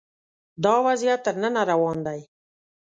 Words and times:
دا 0.63 0.73
وضعیت 0.87 1.19
تر 1.25 1.35
ننه 1.41 1.61
روان 1.71 1.97
دی 2.05 2.21